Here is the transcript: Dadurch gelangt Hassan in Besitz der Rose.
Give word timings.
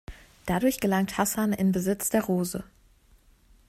Dadurch 0.47 0.79
gelangt 0.79 1.19
Hassan 1.19 1.53
in 1.53 1.71
Besitz 1.71 2.09
der 2.09 2.23
Rose. 2.23 2.63